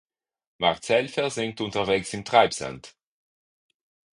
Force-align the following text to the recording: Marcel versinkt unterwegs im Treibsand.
Marcel 0.57 1.09
versinkt 1.09 1.61
unterwegs 1.61 2.11
im 2.15 2.25
Treibsand. 2.25 2.95